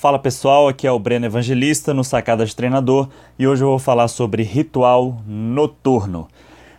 Fala 0.00 0.18
pessoal, 0.18 0.66
aqui 0.66 0.86
é 0.86 0.90
o 0.90 0.98
Breno 0.98 1.26
Evangelista 1.26 1.92
no 1.92 2.02
Sacada 2.02 2.46
de 2.46 2.56
Treinador 2.56 3.06
e 3.38 3.46
hoje 3.46 3.62
eu 3.62 3.68
vou 3.68 3.78
falar 3.78 4.08
sobre 4.08 4.42
ritual 4.42 5.18
noturno. 5.26 6.26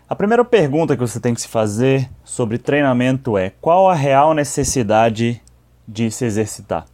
A 0.10 0.16
primeira 0.16 0.44
pergunta 0.44 0.96
que 0.96 1.02
você 1.02 1.20
tem 1.20 1.36
que 1.36 1.42
se 1.42 1.48
fazer 1.48 2.10
sobre 2.24 2.58
treinamento 2.58 3.38
é: 3.38 3.52
qual 3.62 3.88
a 3.88 3.94
real 3.94 4.34
necessidade 4.34 5.40
de 5.88 6.10
se 6.10 6.26
exercitar? 6.26 6.88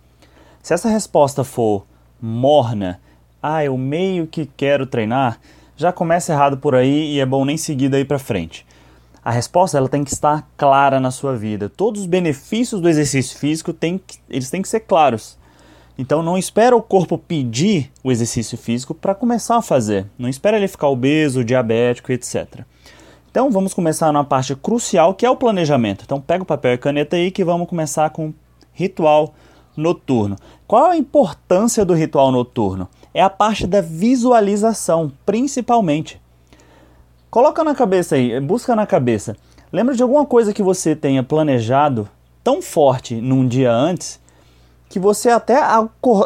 Se 0.62 0.74
essa 0.74 0.90
resposta 0.90 1.46
for 1.46 1.86
morna, 2.22 3.00
ah, 3.42 3.64
eu 3.64 3.78
meio 3.78 4.28
que 4.28 4.46
quero 4.46 4.86
treinar, 4.86 5.40
já 5.78 5.94
começa 5.94 6.34
errado 6.34 6.58
por 6.58 6.76
aí 6.76 7.14
e 7.14 7.22
é 7.22 7.26
bom 7.26 7.46
nem 7.46 7.56
seguir 7.56 7.88
daí 7.88 8.04
para 8.04 8.20
frente. 8.20 8.66
A 9.24 9.32
resposta 9.32 9.78
ela 9.78 9.88
tem 9.88 10.04
que 10.04 10.12
estar 10.12 10.46
clara 10.58 11.00
na 11.00 11.10
sua 11.10 11.38
vida. 11.38 11.70
Todos 11.70 12.02
os 12.02 12.06
benefícios 12.06 12.82
do 12.82 12.90
exercício 12.90 13.40
físico 13.40 13.72
têm 13.72 13.98
que, 13.98 14.18
eles 14.30 14.50
têm 14.50 14.62
que 14.62 14.68
ser 14.68 14.82
claros. 14.82 15.38
Então 15.98 16.22
não 16.22 16.38
espera 16.38 16.76
o 16.76 16.82
corpo 16.82 17.18
pedir 17.18 17.92
o 18.04 18.12
exercício 18.12 18.58
físico 18.58 18.94
para 18.94 19.16
começar 19.16 19.58
a 19.58 19.62
fazer. 19.62 20.06
Não 20.18 20.30
espera 20.30 20.58
ele 20.58 20.68
ficar 20.68 20.90
obeso, 20.90 21.44
diabético, 21.44 22.12
etc. 22.12 22.62
Então 23.32 23.50
vamos 23.50 23.74
começar 23.74 24.12
na 24.12 24.24
parte 24.24 24.56
crucial 24.56 25.14
que 25.16 25.26
é 25.26 25.30
o 25.30 25.36
planejamento. 25.36 26.04
Então 26.06 26.22
pega 26.22 26.44
o 26.44 26.46
papel 26.46 26.74
e 26.74 26.78
caneta 26.78 27.16
aí 27.16 27.32
que 27.32 27.44
vamos 27.44 27.68
começar 27.68 28.10
com 28.12 28.32
ritual 28.74 29.34
noturno. 29.76 30.36
Qual 30.68 30.86
a 30.86 30.98
importância 30.98 31.84
do 31.84 31.94
ritual 31.94 32.32
noturno? 32.32 32.88
É 33.14 33.22
a 33.22 33.30
parte 33.30 33.66
da 33.66 33.82
visualização, 33.82 35.12
principalmente. 35.26 36.22
Coloca 37.30 37.64
na 37.64 37.74
cabeça 37.74 38.16
aí, 38.16 38.40
busca 38.40 38.76
na 38.76 38.86
cabeça. 38.86 39.36
Lembra 39.72 39.96
de 39.96 40.04
alguma 40.04 40.26
coisa 40.26 40.54
que 40.54 40.62
você 40.62 40.96
tenha 40.96 41.24
planejado 41.24 42.08
tão 42.44 42.62
forte 42.62 43.16
num 43.16 43.48
dia 43.48 43.72
antes 43.72 44.20
que 44.90 45.00
você 45.00 45.30
até 45.30 45.60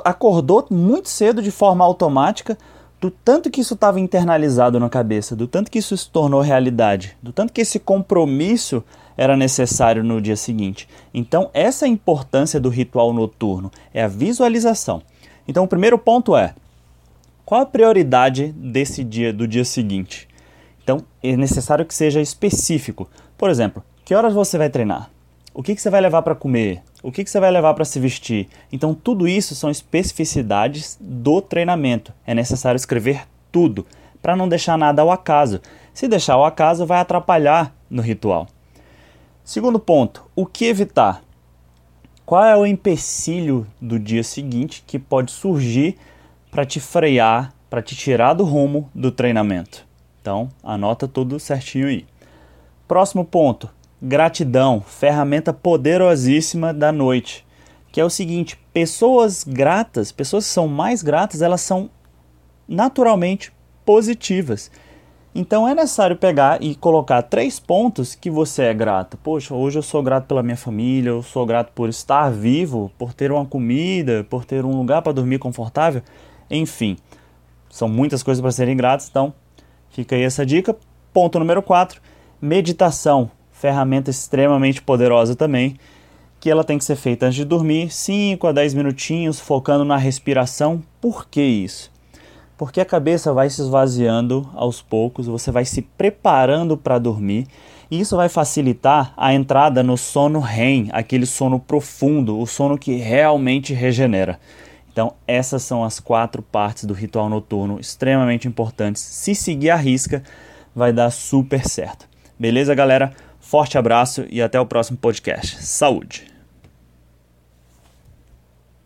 acordou 0.03 0.65
muito 0.70 1.09
cedo 1.09 1.41
de 1.41 1.51
forma 1.51 1.83
automática, 1.83 2.57
do 2.99 3.09
tanto 3.09 3.49
que 3.49 3.62
isso 3.62 3.73
estava 3.73 3.99
internalizado 3.99 4.79
na 4.79 4.87
cabeça, 4.87 5.35
do 5.35 5.48
tanto 5.48 5.71
que 5.71 5.79
isso 5.79 5.98
se 5.98 6.09
tornou 6.09 6.40
realidade, 6.41 7.17
do 7.21 7.34
tanto 7.34 7.51
que 7.51 7.62
esse 7.62 7.79
compromisso 7.79 8.84
era 9.17 9.35
necessário 9.35 10.04
no 10.04 10.21
dia 10.21 10.35
seguinte. 10.35 10.87
Então, 11.13 11.49
essa 11.54 11.85
é 11.85 11.87
a 11.87 11.91
importância 11.91 12.59
do 12.59 12.70
ritual 12.70 13.12
noturno, 13.12 13.71
é 13.93 14.04
a 14.04 14.07
visualização. 14.07 15.01
Então, 15.48 15.63
o 15.63 15.67
primeiro 15.67 15.98
ponto 15.98 16.35
é: 16.35 16.54
qual 17.43 17.62
a 17.62 17.65
prioridade 17.65 18.54
desse 18.55 19.04
dia, 19.04 19.34
do 19.34 19.48
dia 19.48 19.65
seguinte? 19.65 20.27
Então, 20.84 21.04
é 21.23 21.35
necessário 21.35 21.85
que 21.85 21.93
seja 21.93 22.21
específico. 22.21 23.09
Por 23.37 23.49
exemplo, 23.49 23.84
que 24.05 24.13
horas 24.13 24.34
você 24.34 24.57
vai 24.57 24.70
treinar? 24.70 25.09
O 25.54 25.62
que, 25.62 25.76
que 25.76 25.82
você 25.82 25.90
vai 25.90 25.99
levar 25.99 26.21
para 26.21 26.34
comer? 26.34 26.82
O 27.04 27.12
que, 27.12 27.24
que 27.24 27.30
você 27.30 27.40
vai 27.40 27.52
levar 27.52 27.74
para 27.74 27.84
se 27.84 27.99
vestir? 27.99 28.48
Então, 28.71 28.94
tudo 28.94 29.27
isso 29.27 29.54
são 29.54 29.70
especificidades 29.70 30.98
do 30.99 31.41
treinamento. 31.41 32.13
É 32.26 32.34
necessário 32.34 32.77
escrever 32.77 33.27
tudo 33.52 33.85
para 34.22 34.35
não 34.35 34.48
deixar 34.48 34.77
nada 34.77 35.02
ao 35.02 35.12
acaso. 35.12 35.60
Se 35.94 36.07
deixar 36.07 36.35
ao 36.35 36.46
acaso, 36.46 36.85
vai 36.85 36.99
atrapalhar 36.99 37.76
no 37.90 38.02
ritual. 38.02 38.48
Segundo 39.44 39.79
ponto: 39.79 40.24
o 40.35 40.46
que 40.46 40.66
evitar? 40.66 41.22
Qual 42.26 42.46
é 42.46 42.55
o 42.55 42.66
empecilho 42.66 43.68
do 43.82 43.99
dia 43.99 44.24
seguinte 44.24 44.84
que 44.88 44.98
pode 44.98 45.32
surgir 45.32 45.98
para 46.49 46.66
te 46.66 46.79
frear, 46.79 47.54
para 47.70 47.82
te 47.82 47.94
tirar 47.94 48.34
do 48.34 48.46
rumo 48.46 48.90
do 48.96 49.12
treinamento? 49.12 49.85
Então, 50.22 50.49
anota 50.63 51.10
tudo 51.10 51.40
certinho 51.40 51.88
aí. 51.88 52.05
Próximo 52.88 53.26
ponto: 53.26 53.70
Gratidão, 54.04 54.82
ferramenta 54.82 55.54
poderosíssima 55.54 56.74
da 56.74 56.91
noite, 56.91 57.46
que 57.91 58.02
é 58.02 58.04
o 58.04 58.10
seguinte: 58.10 58.57
pessoas 58.74 59.44
gratas, 59.44 60.12
pessoas 60.12 60.46
que 60.48 60.52
são 60.52 60.68
mais 60.68 61.04
gratas, 61.04 61.44
elas 61.44 61.62
são 61.62 61.88
naturalmente 62.68 63.54
positivas. 63.85 64.72
Então 65.35 65.68
é 65.68 65.75
necessário 65.75 66.16
pegar 66.16 66.63
e 66.63 66.73
colocar 66.73 67.22
três 67.22 67.59
pontos 67.59 68.16
que 68.16 68.31
você 68.31 68.63
é 68.63 68.73
grato. 68.73 69.17
Poxa, 69.17 69.53
hoje 69.53 69.78
eu 69.78 69.84
sou 69.84 70.01
grato 70.01 70.25
pela 70.25 70.41
minha 70.41 70.57
família, 70.57 71.11
eu 71.11 71.22
sou 71.22 71.45
grato 71.45 71.72
por 71.72 71.88
estar 71.88 72.31
vivo, 72.31 72.91
por 72.97 73.13
ter 73.13 73.31
uma 73.31 73.45
comida, 73.45 74.25
por 74.28 74.45
ter 74.45 74.66
um 74.66 74.75
lugar 74.75 75.03
para 75.03 75.13
dormir 75.13 75.38
confortável. 75.38 76.01
Enfim, 76.50 76.97
são 77.69 77.88
muitas 77.88 78.23
coisas 78.23 78.41
para 78.41 78.51
serem 78.51 78.75
gratos, 78.75 79.07
então 79.07 79.31
fica 79.91 80.16
aí 80.16 80.23
essa 80.23 80.44
dica. 80.44 80.75
Ponto 81.13 81.38
número 81.38 81.61
4, 81.61 82.01
meditação 82.41 83.29
ferramenta 83.61 84.09
extremamente 84.09 84.81
poderosa 84.81 85.35
também, 85.35 85.75
que 86.39 86.49
ela 86.49 86.63
tem 86.63 86.79
que 86.79 86.83
ser 86.83 86.95
feita 86.95 87.27
antes 87.27 87.35
de 87.35 87.45
dormir, 87.45 87.94
5 87.94 88.47
a 88.47 88.51
10 88.51 88.73
minutinhos, 88.73 89.39
focando 89.39 89.85
na 89.85 89.97
respiração. 89.97 90.81
Por 90.99 91.27
que 91.27 91.44
isso? 91.44 91.91
Porque 92.57 92.81
a 92.81 92.85
cabeça 92.85 93.31
vai 93.31 93.51
se 93.51 93.61
esvaziando 93.61 94.49
aos 94.55 94.81
poucos, 94.81 95.27
você 95.27 95.51
vai 95.51 95.63
se 95.63 95.83
preparando 95.83 96.75
para 96.75 96.97
dormir, 96.97 97.45
e 97.91 97.99
isso 97.99 98.16
vai 98.16 98.29
facilitar 98.29 99.13
a 99.16 99.31
entrada 99.31 99.83
no 99.83 99.95
sono 99.95 100.39
REM, 100.39 100.89
aquele 100.91 101.28
sono 101.28 101.59
profundo, 101.59 102.39
o 102.39 102.47
sono 102.47 102.79
que 102.79 102.95
realmente 102.95 103.75
regenera. 103.75 104.39
Então, 104.91 105.13
essas 105.28 105.61
são 105.61 105.83
as 105.83 105.99
quatro 105.99 106.41
partes 106.41 106.85
do 106.85 106.95
ritual 106.95 107.29
noturno 107.29 107.79
extremamente 107.79 108.47
importantes. 108.47 109.03
Se 109.03 109.35
seguir 109.35 109.69
a 109.69 109.75
risca, 109.75 110.23
vai 110.75 110.91
dar 110.91 111.11
super 111.11 111.63
certo. 111.67 112.09
Beleza, 112.39 112.73
galera? 112.73 113.13
Forte 113.51 113.78
abraço 113.78 114.25
e 114.29 114.41
até 114.41 114.57
o 114.62 114.66
próximo 114.66 114.97
podcast. 114.97 115.62
Saúde! 115.62 116.30